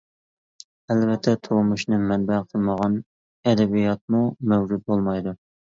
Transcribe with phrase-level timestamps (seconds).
[0.95, 2.97] ئەلۋەتتە، تۇرمۇشنى مەنبە قىلمىغان
[3.53, 4.25] ئەدەبىياتمۇ
[4.57, 5.39] مەۋجۇت بولمايدۇ.